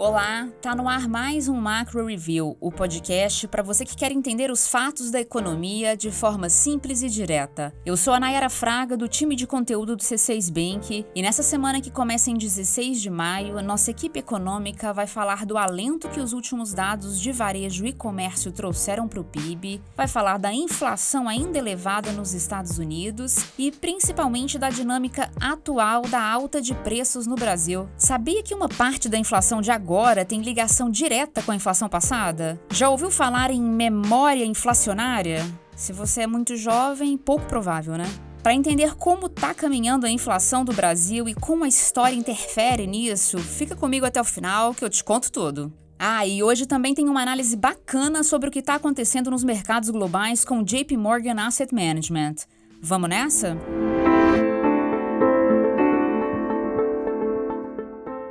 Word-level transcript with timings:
Olá, 0.00 0.48
tá 0.62 0.76
no 0.76 0.88
ar 0.88 1.08
mais 1.08 1.48
um 1.48 1.60
Macro 1.60 2.06
Review, 2.06 2.56
o 2.60 2.70
podcast 2.70 3.48
para 3.48 3.64
você 3.64 3.84
que 3.84 3.96
quer 3.96 4.12
entender 4.12 4.48
os 4.48 4.68
fatos 4.68 5.10
da 5.10 5.20
economia 5.20 5.96
de 5.96 6.12
forma 6.12 6.48
simples 6.48 7.02
e 7.02 7.08
direta. 7.08 7.74
Eu 7.84 7.96
sou 7.96 8.14
a 8.14 8.20
Nayara 8.20 8.48
Fraga, 8.48 8.96
do 8.96 9.08
time 9.08 9.34
de 9.34 9.44
conteúdo 9.44 9.96
do 9.96 10.02
C6 10.04 10.52
Bank, 10.52 11.04
e 11.12 11.20
nessa 11.20 11.42
semana 11.42 11.80
que 11.80 11.90
começa 11.90 12.30
em 12.30 12.34
16 12.34 13.00
de 13.00 13.10
maio, 13.10 13.58
a 13.58 13.62
nossa 13.62 13.90
equipe 13.90 14.20
econômica 14.20 14.92
vai 14.92 15.08
falar 15.08 15.44
do 15.44 15.58
alento 15.58 16.08
que 16.10 16.20
os 16.20 16.32
últimos 16.32 16.72
dados 16.72 17.20
de 17.20 17.32
varejo 17.32 17.84
e 17.84 17.92
comércio 17.92 18.52
trouxeram 18.52 19.08
para 19.08 19.20
o 19.20 19.24
PIB, 19.24 19.82
vai 19.96 20.06
falar 20.06 20.38
da 20.38 20.52
inflação 20.52 21.28
ainda 21.28 21.58
elevada 21.58 22.12
nos 22.12 22.34
Estados 22.34 22.78
Unidos 22.78 23.46
e 23.58 23.72
principalmente 23.72 24.60
da 24.60 24.70
dinâmica 24.70 25.28
atual 25.40 26.02
da 26.02 26.22
alta 26.22 26.62
de 26.62 26.72
preços 26.72 27.26
no 27.26 27.34
Brasil. 27.34 27.88
Sabia 27.98 28.44
que 28.44 28.54
uma 28.54 28.68
parte 28.68 29.08
da 29.08 29.18
inflação 29.18 29.60
de 29.60 29.72
agora 29.72 29.87
agora 29.88 30.22
tem 30.22 30.42
ligação 30.42 30.90
direta 30.90 31.40
com 31.40 31.50
a 31.50 31.56
inflação 31.56 31.88
passada? 31.88 32.60
Já 32.70 32.90
ouviu 32.90 33.10
falar 33.10 33.50
em 33.50 33.62
memória 33.62 34.44
inflacionária? 34.44 35.42
Se 35.74 35.94
você 35.94 36.20
é 36.22 36.26
muito 36.26 36.56
jovem, 36.56 37.16
pouco 37.16 37.46
provável, 37.46 37.96
né? 37.96 38.04
Para 38.42 38.52
entender 38.52 38.96
como 38.96 39.28
está 39.28 39.54
caminhando 39.54 40.04
a 40.04 40.10
inflação 40.10 40.62
do 40.62 40.74
Brasil 40.74 41.26
e 41.26 41.32
como 41.32 41.64
a 41.64 41.68
história 41.68 42.14
interfere 42.14 42.86
nisso, 42.86 43.38
fica 43.38 43.74
comigo 43.74 44.04
até 44.04 44.20
o 44.20 44.24
final 44.24 44.74
que 44.74 44.84
eu 44.84 44.90
te 44.90 45.02
conto 45.02 45.32
tudo. 45.32 45.72
Ah, 45.98 46.26
e 46.26 46.42
hoje 46.42 46.66
também 46.66 46.92
tem 46.92 47.08
uma 47.08 47.22
análise 47.22 47.56
bacana 47.56 48.22
sobre 48.22 48.50
o 48.50 48.52
que 48.52 48.58
está 48.58 48.74
acontecendo 48.74 49.30
nos 49.30 49.42
mercados 49.42 49.88
globais 49.88 50.44
com 50.44 50.62
JP 50.62 50.98
Morgan 50.98 51.40
Asset 51.40 51.74
Management. 51.74 52.34
Vamos 52.82 53.08
nessa? 53.08 53.56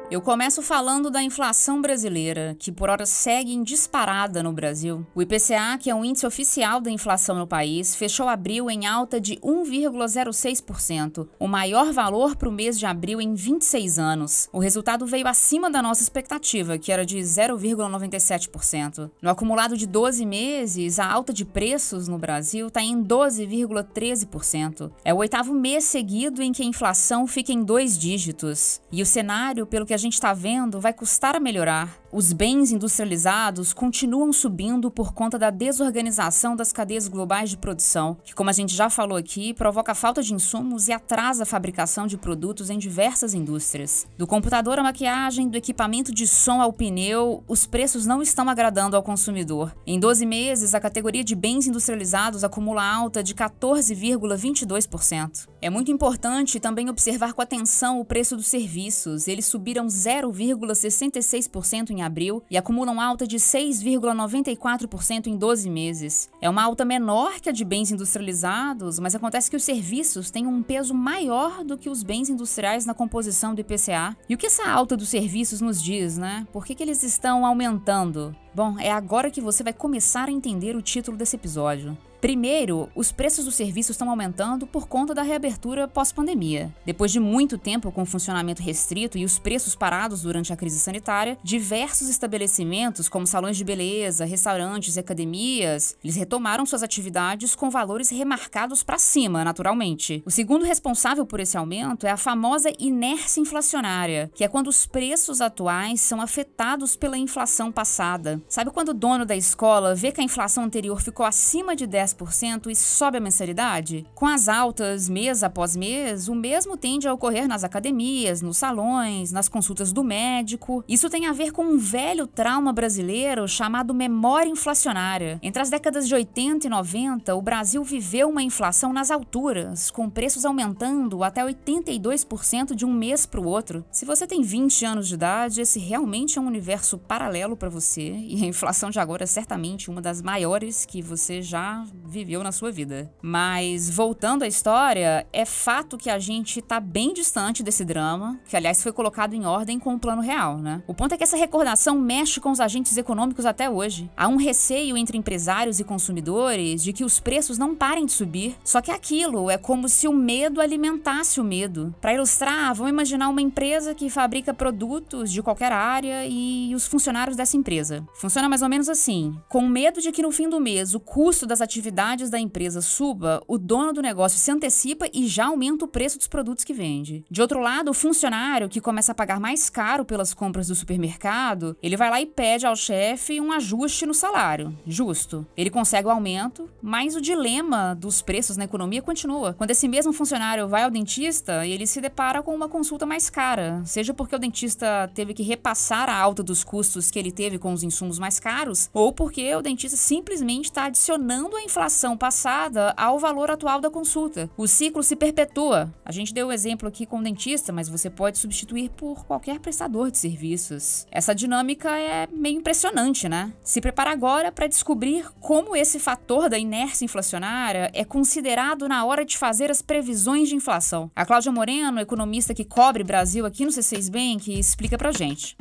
Eu 0.10 0.22
começo 0.22 0.62
falando 0.62 1.12
da 1.12 1.22
inflação 1.22 1.82
brasileira, 1.82 2.56
que 2.58 2.72
por 2.72 2.90
hora 2.90 3.06
segue 3.06 3.54
em 3.54 3.62
disparada 3.62 4.42
no 4.42 4.54
Brasil. 4.54 5.06
O 5.14 5.22
IPCA, 5.22 5.78
que 5.78 5.90
é 5.90 5.96
o 5.96 6.06
índice 6.06 6.26
oficial 6.26 6.80
da 6.80 6.90
inflação 6.90 7.36
no 7.36 7.46
país, 7.46 7.94
fechou 7.94 8.30
abril 8.30 8.72
em 8.72 8.86
alta 8.86 9.20
de 9.20 9.36
1,06%, 9.40 11.28
o 11.38 11.46
maior 11.46 11.92
valor 11.92 12.38
para 12.38 12.48
o 12.48 12.52
mês 12.54 12.80
de 12.80 12.86
abril 12.86 13.20
em 13.20 13.34
26 13.34 14.00
anos. 14.00 14.48
O 14.54 14.60
resultado 14.60 15.06
veio 15.06 15.28
acima 15.28 15.70
da 15.70 15.82
nossa 15.82 16.04
expectativa, 16.04 16.78
que 16.78 16.90
era 16.90 17.06
de 17.06 17.18
0,97%. 17.18 19.12
No 19.22 19.30
acumulado 19.30 19.76
de 19.76 19.86
12 19.86 20.26
meses, 20.26 21.00
a 21.00 21.06
alta 21.06 21.34
de 21.34 21.44
preços 21.44 22.08
no 22.08 22.18
Brasil 22.18 22.70
está 22.70 22.82
em 22.82 23.04
12,13%. 23.04 24.90
É 25.04 25.14
o 25.14 25.18
oitavo 25.18 25.54
mês 25.54 25.84
seguido 25.84 26.42
em 26.42 26.54
que 26.54 26.64
a 26.64 26.66
inflação 26.66 27.28
fica 27.28 27.52
em 27.52 27.62
dois 27.62 28.00
dígitos. 28.00 28.80
E 28.90 29.02
o 29.02 29.06
cenário, 29.06 29.68
pelo 29.68 29.86
que 29.86 29.98
a 29.98 30.00
gente 30.00 30.07
está 30.14 30.34
vendo 30.34 30.80
vai 30.80 30.94
custar 30.94 31.36
a 31.36 31.40
melhorar. 31.40 31.98
Os 32.10 32.32
bens 32.32 32.72
industrializados 32.72 33.74
continuam 33.74 34.32
subindo 34.32 34.90
por 34.90 35.14
conta 35.14 35.38
da 35.38 35.50
desorganização 35.50 36.56
das 36.56 36.72
cadeias 36.72 37.10
globais 37.10 37.50
de 37.50 37.58
produção, 37.58 38.16
que, 38.24 38.34
como 38.34 38.50
a 38.50 38.54
gente 38.54 38.74
já 38.74 38.90
falou 38.90 39.18
aqui, 39.18 39.54
provoca 39.54 39.94
falta 39.94 40.24
de 40.24 40.34
insumos 40.34 40.88
e 40.88 40.94
atrasa 40.94 41.44
a 41.44 41.46
fabricação 41.46 42.08
de 42.08 42.18
produtos 42.18 42.70
em 42.70 42.78
diversas 42.78 43.34
indústrias. 43.34 44.08
Do 44.18 44.26
computador 44.26 44.80
à 44.80 44.84
maquiagem, 44.84 45.50
do 45.50 45.58
equipamento 45.58 46.14
de 46.14 46.26
som 46.26 46.62
ao 46.62 46.72
pneu, 46.72 47.44
os 47.46 47.68
preços 47.68 48.06
não 48.06 48.22
estão 48.22 48.50
agradando 48.50 48.96
ao 48.96 49.04
consumidor. 49.04 49.76
Em 49.86 50.00
12 50.00 50.26
meses, 50.26 50.74
a 50.74 50.80
categoria 50.80 51.26
de 51.26 51.36
bens 51.36 51.68
industrializados 51.68 52.42
acumula 52.42 52.86
alta 52.86 53.22
de 53.22 53.36
14,22%. 53.36 55.46
É 55.62 55.70
muito 55.70 55.92
importante 55.92 56.58
também 56.58 56.90
observar 56.90 57.34
com 57.34 57.42
atenção 57.42 58.00
o 58.00 58.06
preço 58.06 58.38
dos 58.38 58.48
serviços. 58.48 59.28
Eles 59.28 59.46
subiram 59.46 59.88
0,66% 59.88 61.90
em 61.90 61.98
abril 62.08 62.42
e 62.50 62.58
acumulam 62.58 63.00
alta 63.00 63.28
de 63.28 63.38
6,94% 63.38 65.28
em 65.28 65.38
12 65.38 65.70
meses. 65.70 66.30
É 66.42 66.50
uma 66.50 66.64
alta 66.64 66.84
menor 66.84 67.40
que 67.40 67.50
a 67.50 67.52
de 67.52 67.64
bens 67.64 67.92
industrializados, 67.92 69.00
mas 69.00 69.14
acontece 69.14 69.50
que 69.50 69.56
os 69.56 69.64
serviços 69.64 70.32
têm 70.32 70.48
um 70.48 70.64
peso 70.64 70.94
maior 70.94 71.64
do 71.64 71.78
que 71.78 71.90
os 71.90 72.04
bens 72.04 72.30
industriais 72.30 72.86
na 72.86 72.94
composição 72.94 73.54
do 73.54 73.62
IPCA. 73.62 74.18
E 74.28 74.34
o 74.34 74.38
que 74.38 74.48
essa 74.48 74.70
alta 74.70 74.98
dos 74.98 75.10
serviços 75.10 75.62
nos 75.62 75.82
diz, 75.82 76.18
né? 76.18 76.48
Por 76.52 76.66
que, 76.66 76.74
que 76.74 76.84
eles 76.84 77.04
estão 77.04 77.46
aumentando? 77.46 78.36
Bom, 78.54 78.80
é 78.80 78.92
agora 78.92 79.30
que 79.30 79.40
você 79.40 79.64
vai 79.64 79.74
começar 79.74 80.30
a 80.30 80.32
entender 80.32 80.76
o 80.76 80.82
título 80.82 81.16
desse 81.16 81.36
episódio. 81.36 81.98
Primeiro, 82.20 82.90
os 82.96 83.12
preços 83.12 83.46
dos 83.46 83.54
serviços 83.54 83.92
estão 83.92 84.10
aumentando 84.10 84.66
por 84.66 84.88
conta 84.88 85.14
da 85.14 85.22
reabertura 85.22 85.88
pós-pandemia. 85.88 86.74
Depois 86.84 87.12
de 87.12 87.20
muito 87.20 87.60
tempo 87.60 87.92
com 87.92 88.06
funcionamento 88.06 88.62
restrito 88.62 89.20
e 89.20 89.26
os 89.26 89.38
preços 89.38 89.76
parados 89.76 90.24
durante 90.24 90.52
a 90.52 90.56
crise 90.56 90.80
sanitária, 90.80 91.38
diversos 91.44 92.10
estabelecimentos, 92.10 93.08
como 93.08 93.28
salões 93.28 93.56
de 93.56 93.64
beleza, 93.64 94.26
restaurantes 94.26 94.96
e 94.96 95.00
academias, 95.00 95.96
eles 96.04 96.16
retomaram 96.16 96.66
suas 96.66 96.82
atividades 96.82 97.54
com 97.54 97.70
valores 97.70 98.10
remarcados 98.10 98.82
para 98.82 98.98
cima, 98.98 99.44
naturalmente. 99.44 100.24
O 100.26 100.32
segundo 100.32 100.66
responsável 100.66 101.26
por 101.26 101.40
esse 101.40 101.56
aumento 101.56 102.08
é 102.08 102.10
a 102.10 102.18
famosa 102.18 102.72
inércia 102.80 103.42
inflacionária, 103.42 104.32
que 104.34 104.44
é 104.44 104.48
quando 104.48 104.68
os 104.68 104.88
preços 104.88 105.40
atuais 105.40 106.02
são 106.02 106.20
afetados 106.20 106.96
pela 106.96 107.18
inflação 107.18 107.72
passada. 107.72 108.42
Sabe 108.50 108.72
quando 108.72 108.90
o 108.90 108.94
dono 108.94 109.24
da 109.24 109.36
escola 109.36 109.94
vê 109.94 110.12
que 110.12 110.20
a 110.20 110.24
inflação 110.24 110.64
anterior 110.64 111.00
ficou 111.00 111.24
acima 111.24 111.76
de 111.76 111.86
10 111.86 112.07
10% 112.08 112.68
e 112.70 112.76
sobe 112.76 113.18
a 113.18 113.22
mensalidade? 113.22 114.06
Com 114.16 114.26
as 114.26 114.48
altas 114.48 115.10
mês 115.10 115.44
após 115.44 115.76
mês, 115.76 116.28
o 116.28 116.36
mesmo 116.36 116.78
tende 116.78 117.08
a 117.08 117.14
ocorrer 117.14 117.48
nas 117.48 117.64
academias, 117.64 118.42
nos 118.42 118.58
salões, 118.58 119.32
nas 119.32 119.50
consultas 119.50 119.92
do 119.92 120.04
médico. 120.04 120.84
Isso 120.88 121.10
tem 121.10 121.26
a 121.26 121.34
ver 121.34 121.52
com 121.52 121.64
um 121.64 121.78
velho 121.78 122.26
trauma 122.26 122.72
brasileiro 122.72 123.48
chamado 123.48 123.94
memória 123.94 124.50
inflacionária. 124.50 125.40
Entre 125.42 125.62
as 125.62 125.70
décadas 125.70 126.08
de 126.08 126.16
80 126.16 126.68
e 126.68 126.70
90, 126.70 127.36
o 127.36 127.42
Brasil 127.42 127.84
viveu 127.84 128.30
uma 128.30 128.44
inflação 128.44 128.94
nas 128.94 129.12
alturas, 129.12 129.92
com 129.92 130.10
preços 130.10 130.46
aumentando 130.46 131.24
até 131.24 131.44
82% 131.44 132.74
de 132.74 132.86
um 132.86 132.94
mês 132.94 133.26
para 133.26 133.42
o 133.42 133.48
outro. 133.48 133.84
Se 133.92 134.06
você 134.06 134.26
tem 134.26 134.42
20 134.42 134.86
anos 134.86 135.08
de 135.08 135.16
idade, 135.16 135.62
esse 135.62 135.80
realmente 135.80 136.38
é 136.38 136.42
um 136.42 136.48
universo 136.48 136.98
paralelo 136.98 137.58
para 137.58 137.70
você, 137.70 138.12
e 138.12 138.44
a 138.44 138.48
inflação 138.48 138.90
de 138.90 139.00
agora 139.00 139.24
é 139.24 139.28
certamente 139.28 139.90
uma 139.90 140.02
das 140.02 140.22
maiores 140.22 140.86
que 140.86 141.02
você 141.02 141.42
já 141.42 141.86
viveu 142.06 142.44
na 142.44 142.52
sua 142.52 142.72
vida. 142.72 143.12
Mas 143.22 143.90
voltando 143.90 144.44
à 144.44 144.48
história, 144.48 145.26
é 145.32 145.46
fato 145.46 145.98
que 145.98 146.10
a 146.10 146.20
gente 146.20 146.62
tá 146.62 146.80
bem 146.80 147.14
distante 147.14 147.64
desse 147.64 147.84
drama, 147.84 148.40
que 148.48 148.56
aliás 148.56 148.82
foi 148.82 148.92
colocado 148.92 149.34
em 149.34 149.46
ordem 149.46 149.80
com 149.80 149.94
o 149.94 150.00
plano 150.00 150.22
real, 150.22 150.58
né? 150.58 150.82
O 150.88 150.94
ponto 150.94 151.14
é 151.14 151.18
que 151.18 151.24
essa 151.24 151.38
recordação 151.38 152.00
mexe 152.00 152.40
com 152.40 152.52
os 152.52 152.60
agentes 152.60 152.96
econômicos 152.98 153.46
até 153.46 153.70
hoje. 153.70 154.10
Há 154.16 154.28
um 154.28 154.38
receio 154.38 154.98
entre 154.98 155.18
empresários 155.18 155.80
e 155.80 155.84
consumidores 155.84 156.84
de 156.84 156.94
que 156.94 157.04
os 157.04 157.20
preços 157.20 157.58
não 157.58 157.76
parem 157.76 158.06
de 158.06 158.12
subir, 158.12 158.56
só 158.64 158.82
que 158.82 158.92
aquilo 158.92 159.50
é 159.50 159.58
como 159.58 159.90
se 159.90 160.08
o 160.08 160.14
medo 160.14 160.62
alimentasse 160.62 161.40
o 161.40 161.44
medo. 161.44 161.94
Para 162.00 162.14
ilustrar, 162.14 162.74
vamos 162.74 162.92
imaginar 162.92 163.30
uma 163.30 163.42
empresa 163.42 163.94
que 163.94 164.10
fabrica 164.10 164.54
produtos 164.54 165.32
de 165.32 165.42
qualquer 165.42 165.72
área 165.72 166.26
e 166.26 166.74
os 166.76 166.88
funcionários 166.88 167.36
dessa 167.36 167.58
empresa. 167.58 168.06
Funciona 168.16 168.50
mais 168.50 168.62
ou 168.62 168.70
menos 168.70 168.90
assim: 168.90 169.36
com 169.50 169.68
medo 169.68 170.02
de 170.02 170.12
que 170.12 170.22
no 170.22 170.32
fim 170.32 170.50
do 170.50 170.60
mês 170.60 170.94
o 170.94 171.00
custo 171.00 171.46
das 171.46 171.62
atividades 171.62 171.87
atividades 171.88 172.30
da 172.30 172.38
empresa 172.38 172.82
suba, 172.82 173.42
o 173.48 173.58
dono 173.58 173.94
do 173.94 174.02
negócio 174.02 174.38
se 174.38 174.52
antecipa 174.52 175.08
e 175.14 175.26
já 175.26 175.46
aumenta 175.46 175.86
o 175.86 175.88
preço 175.88 176.18
dos 176.18 176.28
produtos 176.28 176.66
que 176.66 176.74
vende. 176.74 177.24
De 177.30 177.42
outro 177.42 177.62
lado, 177.62 177.92
o 177.92 177.94
funcionário 177.94 178.68
que 178.68 178.82
começa 178.82 179.14
a 179.14 179.16
pagar 179.16 179.40
mais 179.40 179.70
caro 179.70 180.04
pelas 180.04 180.34
compras 180.34 180.68
do 180.68 180.76
supermercado, 180.76 181.78
ele 181.82 181.96
vai 181.96 182.10
lá 182.10 182.22
e 182.22 182.26
pede 182.26 182.66
ao 182.66 182.76
chefe 182.76 183.40
um 183.40 183.54
ajuste 183.54 184.06
no 184.06 184.14
salário. 184.14 184.78
Justo. 184.86 185.48
Ele 185.56 185.70
consegue 185.70 186.08
o 186.08 186.12
aumento, 186.12 186.70
mas 186.82 187.16
o 187.16 187.22
dilema 187.22 187.96
dos 187.96 188.22
preços 188.22 188.58
na 188.58 188.66
economia 188.66 189.02
continua. 189.02 189.54
Quando 189.54 189.72
esse 189.72 189.88
mesmo 189.88 190.12
funcionário 190.12 190.68
vai 190.68 190.84
ao 190.84 190.92
dentista, 190.92 191.66
ele 191.66 191.88
se 191.88 192.02
depara 192.02 192.44
com 192.44 192.54
uma 192.54 192.68
consulta 192.68 193.06
mais 193.06 193.30
cara, 193.30 193.82
seja 193.86 194.14
porque 194.14 194.36
o 194.36 194.40
dentista 194.40 195.10
teve 195.16 195.34
que 195.34 195.44
repassar 195.44 196.10
a 196.10 196.18
alta 196.18 196.44
dos 196.44 196.66
custos 196.66 197.10
que 197.10 197.18
ele 197.18 197.32
teve 197.32 197.58
com 197.58 197.72
os 197.72 197.84
insumos 197.84 198.20
mais 198.20 198.40
caros, 198.40 198.90
ou 198.94 199.14
porque 199.14 199.56
o 199.56 199.62
dentista 199.62 199.96
simplesmente 199.96 200.66
está 200.66 200.86
adicionando 200.86 201.56
a 201.56 201.64
inflação 201.64 201.77
passada 202.18 202.94
ao 202.98 203.20
valor 203.20 203.52
atual 203.52 203.80
da 203.80 203.90
consulta. 203.90 204.50
O 204.58 204.68
ciclo 204.68 205.04
se 205.04 205.16
perpetua. 205.16 205.94
A 206.04 206.12
gente 206.12 206.34
deu 206.34 206.48
o 206.48 206.52
exemplo 206.52 206.88
aqui 206.88 207.06
com 207.06 207.20
o 207.20 207.24
dentista, 207.24 207.72
mas 207.72 207.88
você 207.88 208.10
pode 208.10 208.38
substituir 208.38 208.90
por 208.90 209.26
qualquer 209.26 209.60
prestador 209.60 210.10
de 210.12 210.18
serviços. 210.18 211.06
Essa 211.12 211.36
dinâmica 211.36 211.90
é 211.98 212.28
meio 212.32 212.58
impressionante, 212.58 213.30
né? 213.30 213.54
Se 213.64 213.80
prepara 213.80 214.12
agora 214.12 214.52
para 214.52 214.68
descobrir 214.68 215.30
como 215.40 215.76
esse 215.76 216.00
fator 216.00 216.50
da 216.50 216.58
inércia 216.58 217.06
inflacionária 217.06 217.92
é 217.94 218.04
considerado 218.04 218.88
na 218.88 219.06
hora 219.06 219.24
de 219.24 219.38
fazer 219.38 219.72
as 219.72 219.82
previsões 219.82 220.50
de 220.50 220.56
inflação. 220.56 221.12
A 221.16 221.26
Cláudia 221.26 221.52
Moreno, 221.52 222.00
economista 222.00 222.54
que 222.54 222.66
cobre 222.66 223.04
Brasil 223.04 223.46
aqui 223.46 223.66
no 223.66 223.72
C6 223.72 224.12
Bank, 224.12 224.52
explica 224.52 224.98
pra 224.98 225.12
gente. 225.12 225.56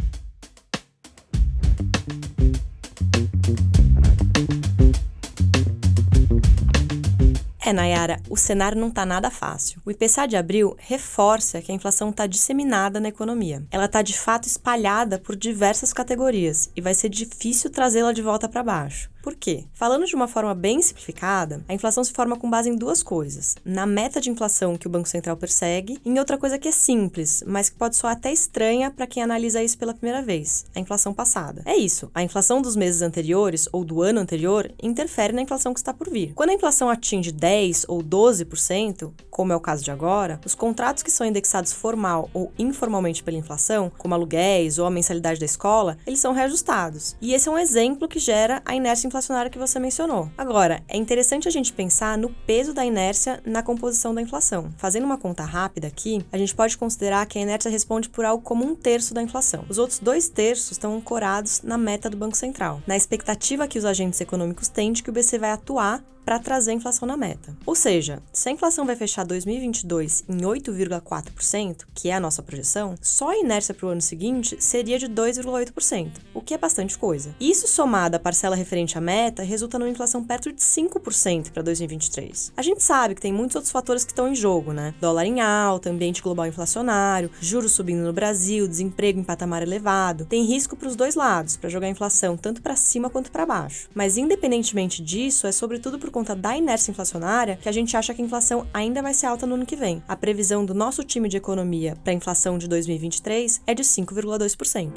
É, 7.67 7.73
Nayara, 7.73 8.21
o 8.31 8.37
cenário 8.37 8.79
não 8.79 8.87
está 8.87 9.05
nada 9.05 9.29
fácil. 9.29 9.83
O 9.85 9.91
IPCA 9.91 10.29
de 10.29 10.37
abril 10.37 10.77
reforça 10.79 11.61
que 11.61 11.73
a 11.73 11.75
inflação 11.75 12.11
está 12.11 12.25
disseminada 12.25 13.01
na 13.01 13.09
economia. 13.09 13.65
Ela 13.73 13.87
está 13.87 14.03
de 14.03 14.17
fato 14.17 14.47
espalhada 14.47 15.19
por 15.19 15.35
diversas 15.35 15.93
categorias 15.93 16.71
e 16.77 16.81
vai 16.81 16.95
ser 16.95 17.09
difícil 17.09 17.69
trazê-la 17.69 18.13
de 18.13 18.23
volta 18.23 18.49
para 18.49 18.63
baixo. 18.63 19.11
Por 19.27 19.35
quê? 19.35 19.65
Falando 19.75 20.07
de 20.07 20.15
uma 20.15 20.29
forma 20.29 20.55
bem 20.55 20.81
simplificada, 20.81 21.61
a 21.69 21.75
inflação 21.75 22.05
se 22.05 22.13
forma 22.13 22.37
com 22.37 22.49
base 22.49 22.71
em 22.71 22.77
duas 22.77 23.03
coisas: 23.03 23.57
na 23.65 23.85
meta 23.85 24.21
de 24.21 24.31
inflação 24.31 24.77
que 24.77 24.87
o 24.87 24.91
Banco 24.91 25.09
Central 25.09 25.37
persegue, 25.37 26.01
e 26.05 26.11
em 26.11 26.21
outra 26.21 26.39
coisa 26.39 26.61
que 26.61 26.69
é 26.69 26.71
simples, 26.71 27.43
mas 27.45 27.69
que 27.69 27.75
pode 27.75 27.97
soar 27.97 28.13
até 28.13 28.33
estranha 28.33 28.89
para 28.89 29.05
quem 29.05 29.25
analisa 29.25 29.61
isso 29.61 29.77
pela 29.79 29.93
primeira 29.93 30.23
vez: 30.23 30.65
a 30.77 30.79
inflação 30.79 31.13
passada. 31.13 31.63
É 31.65 31.77
isso, 31.77 32.09
a 32.15 32.23
inflação 32.23 32.63
dos 32.63 32.77
meses 32.77 33.03
anteriores 33.03 33.69
ou 33.73 33.85
do 33.85 34.01
ano 34.01 34.21
anterior 34.21 34.71
interfere 34.81 35.33
na 35.33 35.43
inflação 35.43 35.75
que 35.75 35.81
está 35.81 35.93
por 35.93 36.09
vir. 36.09 36.33
Quando 36.33 36.51
a 36.51 36.55
inflação 36.55 36.89
atinge 36.89 37.33
10 37.33 37.87
ou 37.89 38.05
12%, 38.05 39.11
como 39.29 39.53
é 39.53 39.57
o 39.57 39.61
caso 39.61 39.83
de 39.83 39.91
agora, 39.91 40.41
os 40.47 40.55
contratos 40.55 41.03
que 41.03 41.11
são 41.11 41.27
indexados 41.27 41.73
formal 41.73 42.31
ou 42.33 42.53
informalmente 42.57 43.25
pela 43.25 43.37
inflação, 43.37 43.91
como 43.99 44.15
aluguéis 44.15 44.79
ou 44.79 44.87
a 44.87 44.91
mensalidade 44.91 45.41
da 45.41 45.47
escola, 45.47 45.99
eles 46.07 46.21
são 46.21 46.33
reajustados. 46.33 47.17
E 47.21 47.35
esse 47.35 47.49
é 47.49 47.51
um 47.51 47.59
exemplo 47.59 48.07
que 48.07 48.21
gera 48.21 48.63
a 48.65 48.77
inércia 48.77 49.09
inflacionária 49.17 49.51
que 49.51 49.59
você 49.59 49.79
mencionou. 49.79 50.31
Agora, 50.37 50.83
é 50.89 50.97
interessante 50.97 51.49
a 51.49 51.51
gente 51.51 51.73
pensar 51.73 52.19
no 52.19 52.29
peso 52.47 52.75
da 52.75 52.85
inércia 52.85 53.41
na 53.47 53.63
composição 53.63 54.15
da 54.15 54.21
inflação. 54.21 54.71
Fazendo 54.77 55.05
uma 55.05 55.17
conta 55.17 55.43
rápida 55.43 55.87
aqui, 55.87 56.25
a 56.31 56.37
gente 56.37 56.55
pode 56.55 56.77
considerar 56.77 57.25
que 57.27 57.39
a 57.39 57.43
inércia 57.43 57.71
responde 57.71 58.09
por 58.09 58.25
algo 58.25 58.43
como 58.43 58.65
um 58.65 58.75
terço 58.75 59.15
da 59.15 59.23
inflação. 59.23 59.65
Os 59.69 59.79
outros 59.79 59.99
dois 59.99 60.29
terços 60.29 60.73
estão 60.73 60.95
ancorados 60.95 61.63
na 61.63 61.79
meta 61.79 62.11
do 62.11 62.17
Banco 62.17 62.37
Central, 62.37 62.83
na 62.87 62.97
expectativa 62.97 63.67
que 63.67 63.79
os 63.79 63.85
agentes 63.85 64.21
econômicos 64.21 64.69
têm 64.69 64.93
de 64.93 65.03
que 65.03 65.11
o 65.11 65.13
BC 65.13 65.39
vai 65.39 65.51
atuar 65.51 66.03
para 66.27 66.41
trazer 66.41 66.73
a 66.73 66.75
inflação 66.75 67.07
na 67.07 67.17
meta. 67.17 67.57
Ou 67.65 67.77
seja, 67.77 68.21
se 68.33 68.49
a 68.49 68.53
inflação 68.53 68.85
vai 68.85 68.97
fechar 68.97 69.25
2022 69.25 70.25
em 70.29 70.39
8,4%, 70.39 71.87
que 71.95 72.11
é 72.11 72.15
a 72.15 72.21
nossa 72.21 72.43
projeção, 72.43 72.97
só 73.01 73.31
a 73.31 73.39
inércia 73.39 73.73
para 73.73 73.87
o 73.87 73.91
ano 73.91 74.03
seguinte 74.03 74.57
seria 74.59 74.99
de 74.99 75.07
2,8%, 75.09 76.11
o 76.35 76.41
que 76.41 76.53
é 76.53 76.59
bastante 76.59 76.99
coisa. 76.99 77.33
Isso 77.39 77.69
somado 77.69 78.17
à 78.17 78.19
parcela 78.19 78.57
referente 78.57 78.99
à 78.99 79.01
meta 79.01 79.45
resulta 79.45 79.79
numa 79.79 79.89
inflação 79.89 80.25
perto 80.25 80.53
de 80.53 80.61
5% 80.61 81.53
para 81.53 81.63
2023. 81.63 82.53
A 82.57 82.63
gente 82.63 82.83
sabe 82.83 83.15
que 83.15 83.21
tem 83.21 83.33
muitos 83.33 83.55
outros 83.55 83.71
fatores 83.71 84.05
que 84.05 84.11
estão 84.11 84.27
em 84.27 84.35
jogo, 84.35 84.73
né? 84.73 84.95
Dólar 85.01 85.27
em 85.27 85.41
alta, 85.41 85.91
ambiente 85.91 86.23
global 86.23 86.47
inflacionário, 86.47 87.31
juros 87.41 87.71
subindo 87.71 88.05
no 88.05 88.13
Brasil, 88.13 88.67
desemprego 88.67 89.21
em 89.21 89.25
patamar 89.25 89.63
elevado. 89.63 90.25
Tem 90.25 90.45
risco 90.45 90.75
para 90.75 90.89
os 90.89 90.97
dois 90.97 91.15
lados, 91.15 91.57
para 91.57 91.71
jogar 91.71 91.87
a 91.87 91.91
inflação 91.91 92.37
tanto 92.37 92.61
para 92.61 92.75
cima 92.75 93.09
quanto 93.09 93.31
para 93.31 93.47
baixo. 93.47 93.89
Mas 93.95 94.17
independentemente 94.17 95.01
disso, 95.01 95.47
é 95.47 95.53
sobretudo 95.53 96.01
por 96.01 96.11
conta 96.17 96.35
da 96.35 96.57
inércia 96.57 96.93
inflacionária 96.93 97.59
que 97.61 97.69
a 97.69 97.73
gente 97.73 97.95
acha 97.95 98.15
que 98.15 98.23
a 98.23 98.25
inflação 98.25 98.67
ainda 98.73 99.03
vai 99.03 99.13
ser 99.13 99.27
alta 99.27 99.45
no 99.45 99.55
ano 99.55 99.67
que 99.67 99.77
vem. 99.77 100.03
A 100.09 100.17
previsão 100.17 100.65
do 100.65 100.73
nosso 100.73 101.05
time 101.05 101.29
de 101.29 101.37
economia 101.37 101.95
para 102.03 102.11
a 102.11 102.17
inflação 102.17 102.57
de 102.57 102.67
2023 102.67 103.61
é 103.67 103.75
de 103.75 103.83
5,2%. 103.83 104.93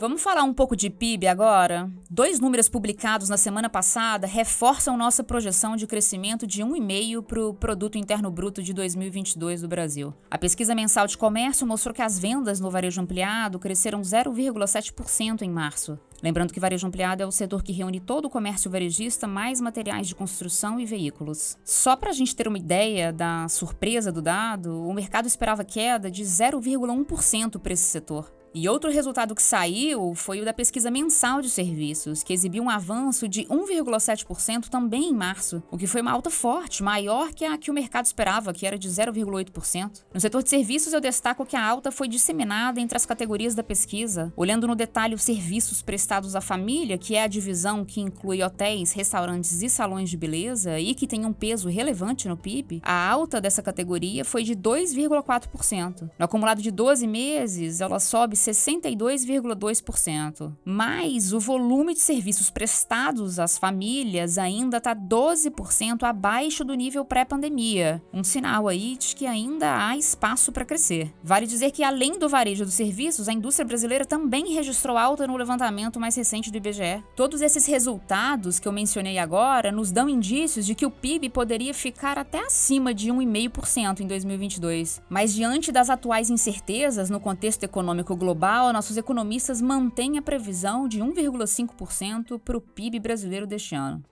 Vamos 0.00 0.22
falar 0.22 0.44
um 0.44 0.54
pouco 0.54 0.76
de 0.76 0.90
PIB 0.90 1.26
agora? 1.26 1.90
Dois 2.08 2.38
números 2.38 2.68
publicados 2.68 3.28
na 3.28 3.36
semana 3.36 3.68
passada 3.68 4.26
reforçam 4.26 4.96
nossa 4.96 5.24
projeção 5.24 5.76
de 5.76 5.88
crescimento 5.88 6.46
de 6.46 6.62
1,5% 6.62 7.22
para 7.22 7.40
o 7.40 7.52
Produto 7.52 7.98
Interno 7.98 8.30
Bruto 8.30 8.62
de 8.62 8.72
2022 8.72 9.62
do 9.62 9.68
Brasil. 9.68 10.14
A 10.30 10.38
pesquisa 10.38 10.72
mensal 10.72 11.06
de 11.08 11.18
comércio 11.18 11.66
mostrou 11.66 11.92
que 11.92 12.00
as 12.00 12.16
vendas 12.16 12.60
no 12.60 12.70
varejo 12.70 13.00
ampliado 13.00 13.58
cresceram 13.58 14.00
0,7% 14.00 15.42
em 15.42 15.50
março. 15.50 15.98
Lembrando 16.22 16.52
que 16.52 16.60
varejo 16.60 16.86
ampliado 16.86 17.22
é 17.22 17.26
o 17.26 17.30
setor 17.30 17.62
que 17.62 17.72
reúne 17.72 18.00
todo 18.00 18.24
o 18.24 18.30
comércio 18.30 18.70
varejista, 18.70 19.26
mais 19.26 19.60
materiais 19.60 20.08
de 20.08 20.14
construção 20.14 20.80
e 20.80 20.84
veículos. 20.84 21.56
Só 21.64 21.94
para 21.96 22.10
a 22.10 22.12
gente 22.12 22.34
ter 22.34 22.48
uma 22.48 22.58
ideia 22.58 23.12
da 23.12 23.48
surpresa 23.48 24.10
do 24.10 24.20
dado, 24.20 24.84
o 24.86 24.92
mercado 24.92 25.26
esperava 25.26 25.64
queda 25.64 26.10
de 26.10 26.24
0,1% 26.24 27.58
para 27.58 27.72
esse 27.72 27.84
setor. 27.84 28.37
E 28.54 28.68
outro 28.68 28.90
resultado 28.90 29.34
que 29.34 29.42
saiu 29.42 30.14
foi 30.14 30.40
o 30.40 30.44
da 30.44 30.52
pesquisa 30.52 30.90
mensal 30.90 31.40
de 31.40 31.50
serviços, 31.50 32.22
que 32.22 32.32
exibiu 32.32 32.62
um 32.62 32.70
avanço 32.70 33.28
de 33.28 33.44
1,7% 33.44 34.68
também 34.68 35.10
em 35.10 35.14
março, 35.14 35.62
o 35.70 35.76
que 35.76 35.86
foi 35.86 36.00
uma 36.00 36.12
alta 36.12 36.30
forte, 36.30 36.82
maior 36.82 37.32
que 37.32 37.44
a 37.44 37.58
que 37.58 37.70
o 37.70 37.74
mercado 37.74 38.06
esperava, 38.06 38.52
que 38.52 38.66
era 38.66 38.78
de 38.78 38.88
0,8%. 38.88 40.04
No 40.12 40.20
setor 40.20 40.42
de 40.42 40.48
serviços, 40.48 40.92
eu 40.92 41.00
destaco 41.00 41.44
que 41.44 41.56
a 41.56 41.64
alta 41.64 41.90
foi 41.90 42.08
disseminada 42.08 42.80
entre 42.80 42.96
as 42.96 43.04
categorias 43.04 43.54
da 43.54 43.62
pesquisa. 43.62 44.32
Olhando 44.36 44.66
no 44.66 44.74
detalhe 44.74 45.14
os 45.14 45.22
serviços 45.22 45.82
prestados 45.82 46.34
à 46.34 46.40
família, 46.40 46.98
que 46.98 47.14
é 47.14 47.22
a 47.22 47.28
divisão 47.28 47.84
que 47.84 48.00
inclui 48.00 48.42
hotéis, 48.42 48.92
restaurantes 48.92 49.62
e 49.62 49.68
salões 49.68 50.08
de 50.08 50.16
beleza 50.16 50.78
e 50.78 50.94
que 50.94 51.06
tem 51.06 51.24
um 51.24 51.32
peso 51.32 51.68
relevante 51.68 52.28
no 52.28 52.36
PIB, 52.36 52.80
a 52.82 53.08
alta 53.08 53.40
dessa 53.40 53.62
categoria 53.62 54.24
foi 54.24 54.42
de 54.42 54.54
2,4%. 54.54 56.10
No 56.18 56.24
acumulado 56.24 56.62
de 56.62 56.70
12 56.70 57.06
meses, 57.06 57.80
ela 57.80 58.00
sobe 58.00 58.36
62,2%. 58.50 60.52
Mas 60.64 61.32
o 61.32 61.40
volume 61.40 61.94
de 61.94 62.00
serviços 62.00 62.50
prestados 62.50 63.38
às 63.38 63.58
famílias 63.58 64.38
ainda 64.38 64.78
está 64.78 64.94
12% 64.94 66.02
abaixo 66.02 66.64
do 66.64 66.74
nível 66.74 67.04
pré-pandemia, 67.04 68.02
um 68.12 68.24
sinal 68.24 68.68
aí 68.68 68.96
de 68.96 69.14
que 69.14 69.26
ainda 69.26 69.86
há 69.86 69.96
espaço 69.96 70.52
para 70.52 70.64
crescer. 70.64 71.12
Vale 71.22 71.46
dizer 71.46 71.70
que, 71.70 71.82
além 71.82 72.18
do 72.18 72.28
varejo 72.28 72.64
dos 72.64 72.74
serviços, 72.74 73.28
a 73.28 73.32
indústria 73.32 73.66
brasileira 73.66 74.04
também 74.04 74.52
registrou 74.52 74.96
alta 74.96 75.26
no 75.26 75.36
levantamento 75.36 76.00
mais 76.00 76.16
recente 76.16 76.50
do 76.50 76.56
IBGE. 76.56 77.02
Todos 77.16 77.40
esses 77.40 77.66
resultados 77.66 78.58
que 78.58 78.68
eu 78.68 78.72
mencionei 78.72 79.18
agora 79.18 79.72
nos 79.72 79.90
dão 79.90 80.08
indícios 80.08 80.66
de 80.66 80.74
que 80.74 80.86
o 80.86 80.90
PIB 80.90 81.30
poderia 81.30 81.74
ficar 81.74 82.18
até 82.18 82.40
acima 82.40 82.94
de 82.94 83.10
1,5% 83.10 84.00
em 84.00 84.06
2022. 84.06 85.02
Mas 85.08 85.34
diante 85.34 85.72
das 85.72 85.90
atuais 85.90 86.30
incertezas 86.30 87.10
no 87.10 87.20
contexto 87.20 87.64
econômico 87.64 88.16
global, 88.16 88.27
global, 88.28 88.74
nossos 88.74 88.98
economistas 88.98 89.62
mantêm 89.62 90.18
a 90.18 90.22
previsão 90.22 90.86
de 90.86 91.00
1,5% 91.00 92.38
para 92.38 92.58
o 92.58 92.60
PIB 92.60 93.00
brasileiro 93.00 93.46
deste 93.46 93.74
ano. 93.74 94.04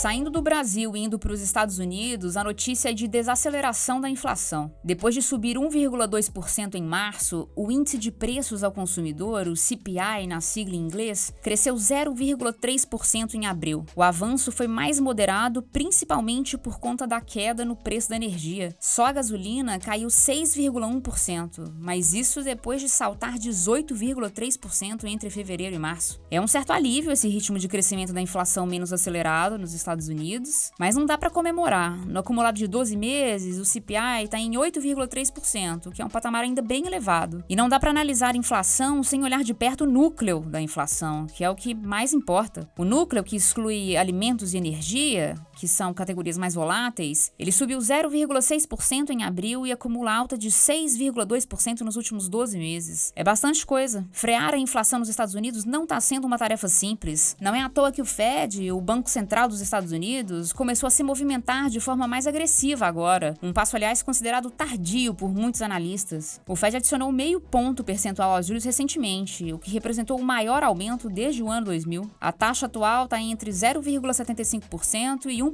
Saindo 0.00 0.30
do 0.30 0.40
Brasil 0.40 0.94
e 0.94 1.00
indo 1.00 1.18
para 1.18 1.32
os 1.32 1.40
Estados 1.40 1.80
Unidos, 1.80 2.36
a 2.36 2.44
notícia 2.44 2.90
é 2.90 2.92
de 2.92 3.08
desaceleração 3.08 4.00
da 4.00 4.08
inflação. 4.08 4.72
Depois 4.84 5.12
de 5.12 5.20
subir 5.20 5.56
1,2% 5.56 6.76
em 6.76 6.82
março, 6.84 7.48
o 7.56 7.68
índice 7.68 7.98
de 7.98 8.12
preços 8.12 8.62
ao 8.62 8.70
consumidor, 8.70 9.48
o 9.48 9.56
CPI 9.56 10.28
na 10.28 10.40
sigla 10.40 10.76
em 10.76 10.78
inglês, 10.78 11.34
cresceu 11.42 11.74
0,3% 11.74 13.34
em 13.34 13.46
abril. 13.46 13.84
O 13.96 14.00
avanço 14.00 14.52
foi 14.52 14.68
mais 14.68 15.00
moderado, 15.00 15.62
principalmente 15.62 16.56
por 16.56 16.78
conta 16.78 17.04
da 17.04 17.20
queda 17.20 17.64
no 17.64 17.74
preço 17.74 18.10
da 18.10 18.14
energia. 18.14 18.76
Só 18.78 19.06
a 19.06 19.12
gasolina 19.12 19.80
caiu 19.80 20.06
6,1%, 20.06 21.74
mas 21.76 22.14
isso 22.14 22.44
depois 22.44 22.80
de 22.80 22.88
saltar 22.88 23.36
18,3% 23.36 25.02
entre 25.06 25.28
fevereiro 25.28 25.74
e 25.74 25.78
março. 25.80 26.20
É 26.30 26.40
um 26.40 26.46
certo 26.46 26.72
alívio 26.72 27.10
esse 27.10 27.26
ritmo 27.26 27.58
de 27.58 27.66
crescimento 27.66 28.12
da 28.12 28.20
inflação 28.20 28.64
menos 28.64 28.92
acelerado 28.92 29.58
nos 29.58 29.72
Estados 29.72 29.87
Estados 29.88 30.08
Unidos, 30.08 30.70
mas 30.78 30.96
não 30.96 31.06
dá 31.06 31.16
para 31.16 31.30
comemorar. 31.30 32.06
No 32.06 32.20
acumulado 32.20 32.56
de 32.56 32.68
12 32.68 32.94
meses, 32.96 33.58
o 33.58 33.64
CPI 33.64 34.24
está 34.24 34.38
em 34.38 34.52
8,3%, 34.52 35.90
que 35.92 36.02
é 36.02 36.04
um 36.04 36.10
patamar 36.10 36.44
ainda 36.44 36.60
bem 36.60 36.86
elevado. 36.86 37.42
E 37.48 37.56
não 37.56 37.68
dá 37.68 37.80
para 37.80 37.90
analisar 37.90 38.36
inflação 38.36 39.02
sem 39.02 39.24
olhar 39.24 39.42
de 39.42 39.54
perto 39.54 39.84
o 39.84 39.86
núcleo 39.86 40.40
da 40.40 40.60
inflação, 40.60 41.26
que 41.26 41.42
é 41.42 41.48
o 41.48 41.54
que 41.54 41.74
mais 41.74 42.12
importa. 42.12 42.68
O 42.76 42.84
núcleo, 42.84 43.24
que 43.24 43.36
exclui 43.36 43.96
alimentos 43.96 44.52
e 44.52 44.58
energia, 44.58 45.34
que 45.58 45.66
são 45.66 45.92
categorias 45.92 46.38
mais 46.38 46.54
voláteis, 46.54 47.32
ele 47.36 47.50
subiu 47.50 47.78
0,6% 47.78 49.10
em 49.10 49.24
abril 49.24 49.66
e 49.66 49.72
acumula 49.72 50.12
alta 50.12 50.38
de 50.38 50.50
6,2% 50.50 51.80
nos 51.80 51.96
últimos 51.96 52.28
12 52.28 52.56
meses. 52.56 53.12
É 53.16 53.24
bastante 53.24 53.66
coisa. 53.66 54.06
Frear 54.12 54.54
a 54.54 54.58
inflação 54.58 55.00
nos 55.00 55.08
Estados 55.08 55.34
Unidos 55.34 55.64
não 55.64 55.82
está 55.82 56.00
sendo 56.00 56.26
uma 56.26 56.38
tarefa 56.38 56.68
simples. 56.68 57.36
Não 57.40 57.56
é 57.56 57.60
à 57.60 57.68
toa 57.68 57.90
que 57.90 58.00
o 58.00 58.04
Fed, 58.04 58.70
o 58.70 58.80
Banco 58.80 59.10
Central 59.10 59.48
dos 59.48 59.60
Estados 59.60 59.90
Unidos 59.90 60.52
começou 60.52 60.86
a 60.86 60.90
se 60.90 61.02
movimentar 61.02 61.68
de 61.68 61.80
forma 61.80 62.06
mais 62.06 62.28
agressiva 62.28 62.86
agora, 62.86 63.36
um 63.42 63.52
passo, 63.52 63.74
aliás, 63.74 64.00
considerado 64.00 64.50
tardio 64.50 65.12
por 65.12 65.34
muitos 65.34 65.60
analistas. 65.60 66.40
O 66.46 66.54
Fed 66.54 66.76
adicionou 66.76 67.10
meio 67.10 67.40
ponto 67.40 67.82
percentual 67.82 68.36
aos 68.36 68.46
juros 68.46 68.62
recentemente, 68.62 69.52
o 69.52 69.58
que 69.58 69.72
representou 69.72 70.20
o 70.20 70.24
maior 70.24 70.62
aumento 70.62 71.10
desde 71.10 71.42
o 71.42 71.50
ano 71.50 71.66
2000. 71.66 72.08
A 72.20 72.30
taxa 72.30 72.66
atual 72.66 73.06
está 73.06 73.20
entre 73.20 73.50
0,75% 73.50 75.26
e 75.26 75.38
1%. 75.38 75.47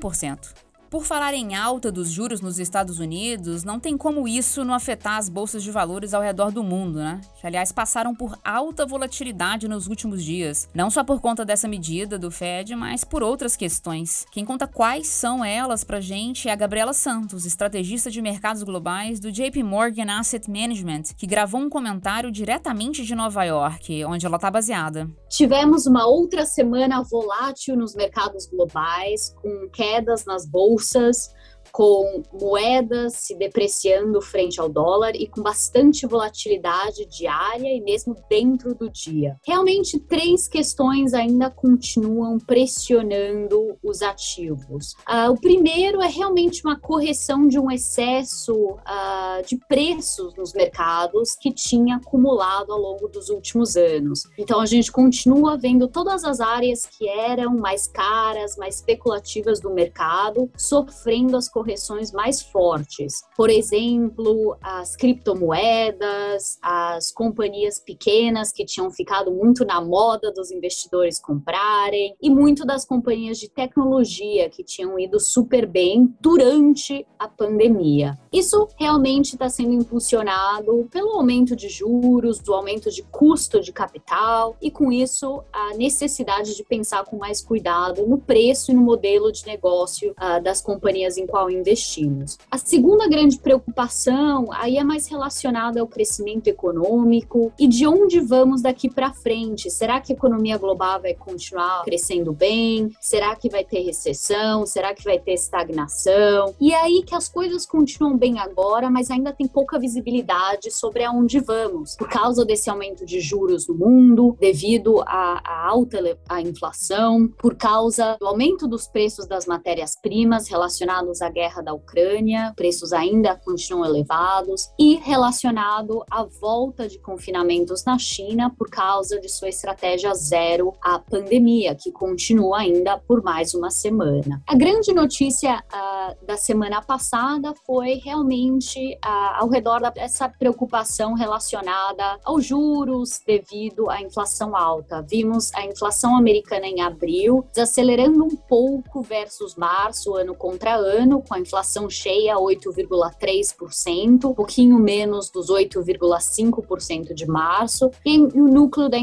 Por 0.95 1.05
falar 1.05 1.35
em 1.35 1.57
alta 1.57 1.91
dos 1.91 2.09
juros 2.09 2.41
nos 2.41 2.61
Estados 2.61 3.01
Unidos, 3.01 3.65
não 3.65 3.81
tem 3.81 3.97
como 3.97 4.29
isso 4.29 4.65
não 4.65 4.73
afetar 4.73 5.17
as 5.17 5.29
bolsas 5.29 5.65
de 5.65 5.73
valores 5.73 6.15
ao 6.15 6.23
redor 6.23 6.53
do 6.53 6.63
mundo, 6.63 7.01
né? 7.01 7.21
Que, 7.41 7.49
aliás, 7.49 7.73
passaram 7.73 8.15
por 8.15 8.39
alta 8.45 8.87
volatilidade 8.87 9.67
nos 9.67 9.89
últimos 9.89 10.23
dias. 10.23 10.69
Não 10.73 10.91
só 10.91 11.03
por 11.03 11.21
conta 11.21 11.45
dessa 11.45 11.67
medida 11.67 12.17
do 12.17 12.31
Fed, 12.31 12.77
mas 12.77 13.03
por 13.03 13.25
outras 13.25 13.57
questões. 13.57 14.25
Quem 14.31 14.45
conta 14.45 14.69
quais 14.69 15.09
são 15.09 15.45
elas 15.45 15.83
pra 15.83 16.01
gente 16.01 16.49
é 16.49 16.53
a 16.53 16.57
Gabriela 16.57 16.93
Santos, 16.93 17.45
estrategista 17.45 18.09
de 18.09 18.23
mercados 18.23 18.63
globais 18.63 19.19
do 19.19 19.33
JP 19.33 19.65
Morgan 19.65 20.17
Asset 20.17 20.49
Management, 20.49 21.15
que 21.19 21.27
gravou 21.27 21.61
um 21.61 21.69
comentário 21.69 22.31
diretamente 22.31 23.05
de 23.05 23.17
Nova 23.17 23.43
York, 23.43 24.05
onde 24.05 24.25
ela 24.27 24.37
está 24.37 24.49
baseada. 24.49 25.11
Tivemos 25.37 25.85
uma 25.85 26.07
outra 26.07 26.47
semana 26.47 27.03
volátil 27.03 27.75
nos 27.75 27.93
mercados 27.93 28.47
globais, 28.47 29.35
com 29.43 29.69
quedas 29.69 30.25
nas 30.25 30.47
bolsas, 30.47 31.35
com 31.75 32.23
moedas 32.33 33.15
se 33.15 33.35
depreciando 33.35 34.23
frente 34.23 34.61
ao 34.61 34.69
dólar 34.69 35.17
e 35.17 35.27
com 35.27 35.43
bastante 35.43 36.07
volatilidade 36.07 37.05
diária 37.07 37.67
e 37.67 37.81
mesmo 37.81 38.15
dentro 38.31 38.77
do 38.77 38.89
dia. 38.89 39.37
Realmente, 39.45 39.99
três 39.99 40.47
questões 40.47 41.13
ainda 41.15 41.51
continuam 41.51 42.39
pressionando 42.39 43.77
os 43.83 44.03
ativos. 44.03 44.93
Uh, 45.01 45.33
o 45.33 45.41
primeiro 45.41 46.01
é 46.01 46.07
realmente 46.07 46.63
uma 46.65 46.79
correção 46.79 47.49
de 47.49 47.59
um 47.59 47.69
excesso 47.69 48.55
uh, 48.55 49.45
de 49.45 49.59
preços 49.67 50.33
nos 50.37 50.53
mercados 50.53 51.35
que 51.35 51.53
tinha 51.53 51.97
acumulado 51.97 52.73
ao 52.73 52.79
longo 52.79 53.09
dos 53.09 53.31
últimos 53.31 53.77
anos. 53.77 54.29
Então, 54.39 54.61
a 54.61 54.67
gente 54.67 54.93
continua 54.93 55.59
vendo 55.59 55.89
todas 55.89 56.23
as 56.23 56.39
áreas 56.39 56.87
que 56.87 57.09
eram 57.09 57.57
mais 57.57 57.89
caras, 57.89 58.57
mais 58.57 58.77
especulativas 58.77 59.59
do 59.59 59.71
mercado 59.71 60.49
sofrendo 60.57 61.37
as 61.37 61.49
correções 61.49 61.64
correções 61.65 62.13
mais 62.13 62.43
fortes. 62.43 63.23
Por 63.35 63.49
exemplo, 63.49 64.55
as 64.63 64.95
criptomoedas, 64.95 66.59
as 66.61 67.11
companhias 67.11 67.81
pequenas 67.81 68.53
que 68.53 68.67
tinham 68.67 68.91
ficado 68.91 69.33
muito 69.33 69.65
na 69.65 69.81
moda 69.81 70.31
dos 70.31 70.51
investidores 70.51 71.19
comprarem, 71.19 72.15
e 72.21 72.29
muito 72.29 72.67
das 72.67 72.85
companhias 72.85 73.39
de 73.39 73.49
tecnologia 73.49 74.51
que 74.51 74.63
tinham 74.63 74.99
ido 74.99 75.19
super 75.19 75.67
bem 75.67 76.15
durante 76.21 77.07
a 77.19 77.27
pandemia. 77.27 78.19
Isso 78.31 78.69
realmente 78.77 79.33
está 79.33 79.49
sendo 79.49 79.73
impulsionado 79.73 80.87
pelo 80.91 81.13
aumento 81.13 81.57
de 81.57 81.69
juros, 81.69 82.39
do 82.41 82.53
aumento 82.53 82.91
de 82.91 83.03
custo 83.05 83.61
de 83.61 83.73
capital, 83.73 84.57
e 84.61 84.71
com 84.71 84.93
isso 84.93 85.43
a 85.53 85.75
necessidade 85.75 86.55
de 86.55 86.65
pensar 86.65 87.05
com 87.05 87.17
mais 87.17 87.41
cuidado 87.41 88.07
no 88.07 88.19
preço 88.19 88.71
e 88.71 88.75
no 88.75 88.83
modelo 88.83 89.33
de 89.33 89.47
negócio 89.47 90.13
uh, 90.13 90.43
das 90.43 90.61
companhias 90.61 91.17
em 91.17 91.27
qual 91.27 91.51
investimos. 91.55 92.39
A 92.51 92.59
segunda 92.59 93.09
grande 93.09 93.39
preocupação 93.39 94.47
aí 94.53 94.77
é 94.77 94.85
mais 94.85 95.07
relacionada 95.07 95.81
ao 95.81 95.87
crescimento 95.87 96.49
econômico 96.49 97.53
e 97.59 97.67
de 97.67 97.87
onde 97.87 98.21
vamos 98.21 98.63
daqui 98.63 98.89
para 98.91 99.13
frente. 99.13 99.71
Será 99.71 100.01
que 100.01 100.13
a 100.13 100.17
economia 100.17 100.59
global 100.59 101.01
vai 101.01 101.15
continuar 101.15 101.85
crescendo 101.85 102.33
bem? 102.33 102.91
Será 103.01 103.35
que 103.37 103.49
vai 103.49 103.65
ter 103.65 103.81
recessão? 103.81 104.67
Será 104.67 104.95
que 104.95 105.05
vai 105.05 105.19
ter 105.19 105.33
estagnação? 105.33 106.55
E 106.61 106.73
é 106.73 106.81
aí 106.81 107.03
que 107.03 107.15
as 107.15 107.29
coisas 107.29 107.67
continuam 107.67 108.17
bem 108.17 108.39
agora, 108.39 108.91
mas 108.91 109.11
ainda 109.11 109.33
tem 109.33 109.47
pouca 109.47 109.79
visibilidade 109.79 110.71
sobre 110.71 111.05
aonde 111.05 111.41
vamos, 111.41 111.97
por 111.97 112.09
causa 112.09 112.45
desse 112.45 112.69
aumento 112.71 113.05
de 113.05 113.21
juros 113.21 113.69
no 113.69 113.75
mundo, 113.75 114.37
devido 114.41 115.01
à, 115.07 115.69
alta 115.69 115.95
à 116.29 116.41
inflação, 116.41 117.29
por 117.39 117.55
causa 117.55 118.17
do 118.19 118.27
aumento 118.27 118.67
dos 118.67 118.87
preços 118.87 119.27
das 119.27 119.47
matérias-primas 119.47 120.49
relacionados 120.49 121.23
à 121.23 121.29
guerra 121.35 121.61
da 121.61 121.75
Ucrânia, 121.75 122.53
preços 122.57 122.93
ainda 122.93 123.35
continuam 123.35 123.85
elevados, 123.85 124.71
e 124.79 124.95
relacionado 124.97 126.05
à 126.11 126.23
volta 126.23 126.89
de 126.89 126.99
confinamentos 126.99 127.85
na 127.85 127.99
China 127.99 128.51
por 128.57 128.71
causa 128.71 129.21
de 129.21 129.29
sua 129.29 129.49
estratégia 129.49 130.15
zero 130.15 130.73
à 130.81 130.99
pandemia, 130.99 131.75
que 131.75 131.91
continua 131.91 132.61
ainda 132.61 132.97
por 132.99 133.23
mais 133.23 133.53
uma 133.55 133.71
semana. 133.71 134.43
A 134.47 134.55
grande 134.55 134.93
notícia 134.93 135.57
uh, 135.57 136.27
da 136.27 136.37
semana 136.37 136.81
passada 136.81 137.53
foi 137.67 137.95
realmente 138.05 138.95
uh, 139.05 139.41
ao 139.41 139.49
redor 139.49 139.81
dessa 139.91 140.29
preocupação 140.29 141.15
relacionada 141.15 142.19
aos 142.25 142.47
juros 142.47 143.21
devido 143.27 143.91
à 143.91 144.01
inflação 144.01 144.57
alta. 144.57 145.03
Vimos 145.03 145.53
a 145.55 145.65
inflação 145.65 146.17
americana 146.17 146.67
em 146.67 146.81
abril 146.81 147.45
desacelerando 147.53 148.25
um 148.25 148.37
pouco 148.37 149.03
versus 149.03 149.57
março, 149.57 150.15
ano 150.15 150.35
contra 150.35 150.75
ano, 150.75 151.23
com 151.25 151.35
a 151.35 151.41
inflação 151.41 151.89
cheia 151.89 152.37
8,3%, 152.37 154.25
um 154.25 154.35
pouquinho 154.35 154.79
menos 154.79 155.31
dos 155.31 155.49
8,5% 155.49 157.15
de 157.15 157.27
março, 157.27 157.91
e 158.05 158.19
o 158.19 158.49
núcleo 158.49 158.89
da, 158.89 158.99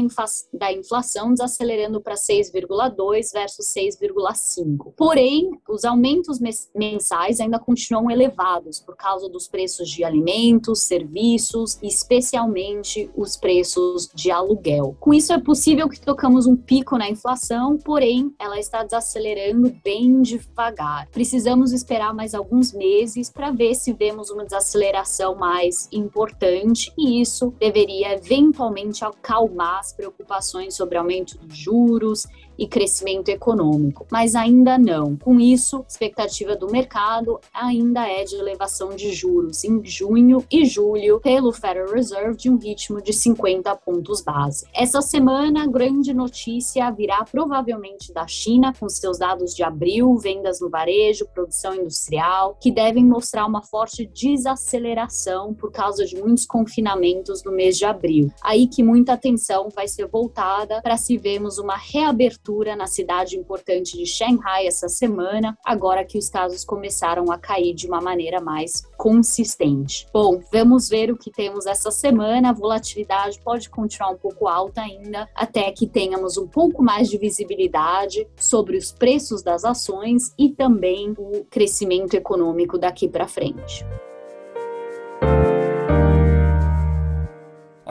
da 0.52 0.72
inflação 0.72 1.32
desacelerando 1.32 2.00
para 2.00 2.14
6,2% 2.14 3.32
versus 3.32 3.66
6,5%. 3.66 4.92
Porém, 4.96 5.50
os 5.68 5.84
aumentos 5.84 6.38
mensais 6.74 7.40
ainda 7.40 7.58
continuam 7.58 8.10
elevados 8.10 8.80
por 8.80 8.96
causa 8.96 9.28
dos 9.28 9.48
preços 9.48 9.88
de 9.88 10.04
alimentos, 10.04 10.80
serviços 10.80 11.78
e 11.82 11.86
especialmente 11.86 13.10
os 13.16 13.36
preços 13.36 14.08
de 14.14 14.30
aluguel. 14.30 14.96
Com 15.00 15.12
isso, 15.14 15.32
é 15.32 15.38
possível 15.38 15.88
que 15.88 16.00
tocamos 16.00 16.46
um 16.46 16.56
pico 16.56 16.96
na 16.96 17.08
inflação, 17.08 17.76
porém, 17.78 18.34
ela 18.38 18.58
está 18.58 18.82
desacelerando 18.82 19.74
bem 19.84 20.22
devagar. 20.22 21.08
Precisamos 21.10 21.72
esperar 21.72 22.11
mais 22.12 22.32
mais 22.32 22.34
alguns 22.34 22.72
meses 22.72 23.30
para 23.30 23.50
ver 23.50 23.74
se 23.74 23.92
vemos 23.92 24.30
uma 24.30 24.44
desaceleração 24.44 25.34
mais 25.34 25.88
importante. 25.92 26.92
E 26.96 27.20
isso 27.20 27.52
deveria 27.58 28.14
eventualmente 28.14 29.04
acalmar 29.04 29.80
as 29.80 29.92
preocupações 29.92 30.74
sobre 30.74 30.96
aumento 30.96 31.38
de 31.38 31.54
juros 31.54 32.26
e 32.58 32.66
crescimento 32.66 33.28
econômico, 33.28 34.06
mas 34.10 34.34
ainda 34.34 34.78
não. 34.78 35.16
Com 35.16 35.40
isso, 35.40 35.84
expectativa 35.88 36.54
do 36.54 36.70
mercado 36.70 37.40
ainda 37.52 38.06
é 38.06 38.24
de 38.24 38.36
elevação 38.36 38.94
de 38.94 39.12
juros 39.12 39.64
em 39.64 39.84
junho 39.84 40.44
e 40.50 40.64
julho 40.64 41.20
pelo 41.20 41.52
Federal 41.52 41.92
Reserve 41.92 42.36
de 42.36 42.50
um 42.50 42.56
ritmo 42.56 43.00
de 43.00 43.12
50 43.12 43.74
pontos 43.76 44.20
base. 44.20 44.66
Essa 44.74 45.00
semana, 45.00 45.66
grande 45.66 46.12
notícia 46.12 46.90
virá 46.90 47.24
provavelmente 47.24 48.12
da 48.12 48.26
China, 48.26 48.72
com 48.78 48.88
seus 48.88 49.18
dados 49.18 49.54
de 49.54 49.62
abril, 49.62 50.16
vendas 50.16 50.60
no 50.60 50.68
varejo, 50.68 51.26
produção 51.34 51.74
industrial, 51.74 52.56
que 52.60 52.70
devem 52.70 53.04
mostrar 53.04 53.46
uma 53.46 53.62
forte 53.62 54.06
desaceleração 54.06 55.54
por 55.54 55.70
causa 55.70 56.04
de 56.04 56.16
muitos 56.16 56.46
confinamentos 56.46 57.42
no 57.44 57.52
mês 57.52 57.78
de 57.78 57.84
abril. 57.84 58.30
Aí 58.42 58.66
que 58.66 58.82
muita 58.82 59.14
atenção 59.14 59.68
vai 59.74 59.88
ser 59.88 60.06
voltada 60.06 60.80
para 60.82 60.96
se 60.96 61.16
vermos 61.16 61.58
uma 61.58 61.76
reabertura 61.76 62.41
abertura 62.42 62.74
na 62.74 62.86
cidade 62.86 63.38
importante 63.38 63.96
de 63.96 64.04
Shanghai 64.04 64.66
essa 64.66 64.88
semana, 64.88 65.56
agora 65.64 66.04
que 66.04 66.18
os 66.18 66.28
casos 66.28 66.64
começaram 66.64 67.30
a 67.30 67.38
cair 67.38 67.72
de 67.72 67.86
uma 67.86 68.00
maneira 68.00 68.40
mais 68.40 68.82
consistente. 68.96 70.06
Bom, 70.12 70.40
vamos 70.52 70.88
ver 70.88 71.10
o 71.12 71.16
que 71.16 71.30
temos 71.30 71.66
essa 71.66 71.90
semana. 71.90 72.50
A 72.50 72.52
volatilidade 72.52 73.40
pode 73.40 73.70
continuar 73.70 74.10
um 74.10 74.18
pouco 74.18 74.48
alta 74.48 74.80
ainda, 74.80 75.28
até 75.34 75.70
que 75.70 75.86
tenhamos 75.86 76.36
um 76.36 76.48
pouco 76.48 76.82
mais 76.82 77.08
de 77.08 77.16
visibilidade 77.16 78.26
sobre 78.36 78.76
os 78.76 78.90
preços 78.90 79.42
das 79.42 79.64
ações 79.64 80.34
e 80.36 80.50
também 80.50 81.14
o 81.16 81.44
crescimento 81.44 82.14
econômico 82.14 82.76
daqui 82.76 83.08
para 83.08 83.28
frente. 83.28 83.84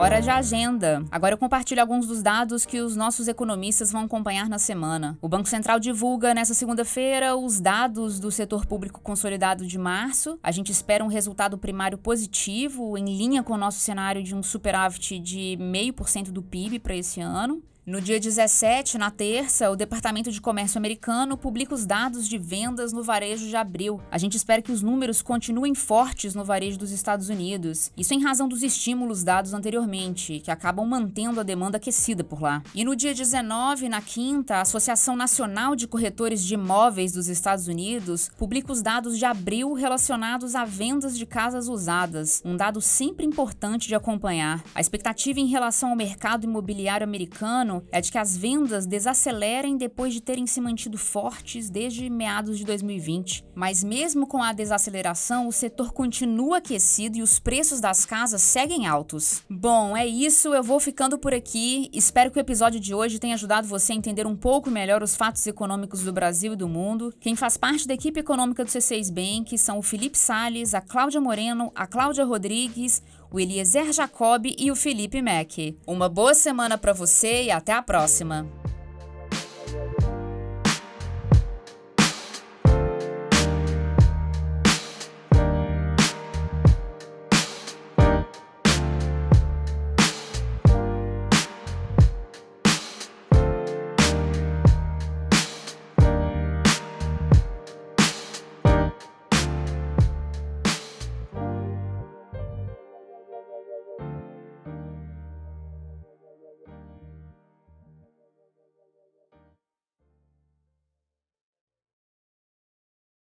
Hora 0.02 0.20
de 0.20 0.30
agenda. 0.30 1.04
Agora 1.12 1.34
eu 1.34 1.38
compartilho 1.38 1.80
alguns 1.80 2.08
dos 2.08 2.24
dados 2.24 2.66
que 2.66 2.80
os 2.80 2.96
nossos 2.96 3.28
economistas 3.28 3.92
vão 3.92 4.02
acompanhar 4.02 4.48
na 4.48 4.58
semana. 4.58 5.16
O 5.22 5.28
Banco 5.28 5.48
Central 5.48 5.78
divulga 5.78 6.34
nesta 6.34 6.54
segunda-feira 6.54 7.36
os 7.36 7.60
dados 7.60 8.18
do 8.18 8.28
setor 8.28 8.66
público 8.66 9.00
consolidado 9.00 9.64
de 9.64 9.78
março. 9.78 10.40
A 10.42 10.50
gente 10.50 10.72
espera 10.72 11.04
um 11.04 11.06
resultado 11.06 11.56
primário 11.56 11.96
positivo, 11.96 12.98
em 12.98 13.04
linha 13.16 13.44
com 13.44 13.52
o 13.52 13.56
nosso 13.56 13.78
cenário 13.78 14.24
de 14.24 14.34
um 14.34 14.42
superávit 14.42 15.20
de 15.20 15.56
0,5% 15.60 16.32
do 16.32 16.42
PIB 16.42 16.80
para 16.80 16.96
esse 16.96 17.20
ano. 17.20 17.62
No 17.84 18.00
dia 18.00 18.20
17, 18.20 18.96
na 18.96 19.10
terça, 19.10 19.68
o 19.68 19.74
Departamento 19.74 20.30
de 20.30 20.40
Comércio 20.40 20.78
americano 20.78 21.36
publica 21.36 21.74
os 21.74 21.84
dados 21.84 22.28
de 22.28 22.38
vendas 22.38 22.92
no 22.92 23.02
varejo 23.02 23.48
de 23.48 23.56
abril. 23.56 24.00
A 24.08 24.18
gente 24.18 24.36
espera 24.36 24.62
que 24.62 24.70
os 24.70 24.82
números 24.82 25.20
continuem 25.20 25.74
fortes 25.74 26.32
no 26.32 26.44
varejo 26.44 26.78
dos 26.78 26.92
Estados 26.92 27.28
Unidos. 27.28 27.90
Isso 27.96 28.14
em 28.14 28.22
razão 28.22 28.46
dos 28.46 28.62
estímulos 28.62 29.24
dados 29.24 29.52
anteriormente, 29.52 30.38
que 30.38 30.50
acabam 30.52 30.86
mantendo 30.86 31.40
a 31.40 31.42
demanda 31.42 31.76
aquecida 31.76 32.22
por 32.22 32.40
lá. 32.40 32.62
E 32.72 32.84
no 32.84 32.94
dia 32.94 33.12
19, 33.12 33.88
na 33.88 34.00
quinta, 34.00 34.58
a 34.58 34.60
Associação 34.60 35.16
Nacional 35.16 35.74
de 35.74 35.88
Corretores 35.88 36.44
de 36.44 36.54
Imóveis 36.54 37.10
dos 37.10 37.26
Estados 37.26 37.66
Unidos 37.66 38.30
publica 38.38 38.70
os 38.70 38.80
dados 38.80 39.18
de 39.18 39.24
abril 39.24 39.72
relacionados 39.72 40.54
a 40.54 40.64
vendas 40.64 41.18
de 41.18 41.26
casas 41.26 41.66
usadas, 41.66 42.40
um 42.44 42.56
dado 42.56 42.80
sempre 42.80 43.26
importante 43.26 43.88
de 43.88 43.96
acompanhar. 43.96 44.62
A 44.72 44.80
expectativa 44.80 45.40
em 45.40 45.48
relação 45.48 45.90
ao 45.90 45.96
mercado 45.96 46.44
imobiliário 46.44 47.02
americano 47.02 47.71
ano 47.72 47.86
é 47.90 48.00
de 48.00 48.12
que 48.12 48.18
as 48.18 48.36
vendas 48.36 48.86
desacelerem 48.86 49.76
depois 49.76 50.12
de 50.12 50.20
terem 50.20 50.46
se 50.46 50.60
mantido 50.60 50.98
fortes 50.98 51.70
desde 51.70 52.10
meados 52.10 52.58
de 52.58 52.64
2020. 52.64 53.44
Mas 53.54 53.82
mesmo 53.82 54.26
com 54.26 54.42
a 54.42 54.52
desaceleração, 54.52 55.48
o 55.48 55.52
setor 55.52 55.92
continua 55.92 56.58
aquecido 56.58 57.16
e 57.16 57.22
os 57.22 57.38
preços 57.38 57.80
das 57.80 58.04
casas 58.04 58.42
seguem 58.42 58.86
altos. 58.86 59.42
Bom, 59.48 59.96
é 59.96 60.06
isso, 60.06 60.52
eu 60.54 60.62
vou 60.62 60.78
ficando 60.78 61.18
por 61.18 61.32
aqui. 61.32 61.88
Espero 61.92 62.30
que 62.30 62.38
o 62.38 62.40
episódio 62.40 62.80
de 62.80 62.94
hoje 62.94 63.18
tenha 63.18 63.34
ajudado 63.34 63.66
você 63.66 63.92
a 63.92 63.96
entender 63.96 64.26
um 64.26 64.36
pouco 64.36 64.70
melhor 64.70 65.02
os 65.02 65.16
fatos 65.16 65.46
econômicos 65.46 66.02
do 66.02 66.12
Brasil 66.12 66.52
e 66.52 66.56
do 66.56 66.68
mundo. 66.68 67.12
Quem 67.20 67.34
faz 67.34 67.56
parte 67.56 67.86
da 67.86 67.94
equipe 67.94 68.20
econômica 68.20 68.64
do 68.64 68.68
C6 68.68 69.10
Bank 69.12 69.56
são 69.56 69.78
o 69.78 69.82
Felipe 69.82 70.18
Sales, 70.18 70.74
a 70.74 70.80
Cláudia 70.80 71.20
Moreno, 71.20 71.72
a 71.74 71.86
Cláudia 71.86 72.24
Rodrigues, 72.24 73.02
o 73.32 73.40
Eliezer 73.40 73.92
Jacob 73.92 74.46
e 74.58 74.70
o 74.70 74.76
Felipe 74.76 75.22
Mack. 75.22 75.76
Uma 75.86 76.08
boa 76.08 76.34
semana 76.34 76.76
para 76.76 76.92
você 76.92 77.44
e 77.44 77.50
até 77.50 77.72
a 77.72 77.82
próxima! 77.82 78.46